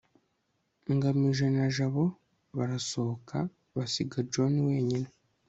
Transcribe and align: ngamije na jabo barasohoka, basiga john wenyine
ngamije 0.95 1.45
na 1.55 1.65
jabo 1.75 2.03
barasohoka, 2.57 3.37
basiga 3.75 4.17
john 4.31 4.53
wenyine 4.67 5.07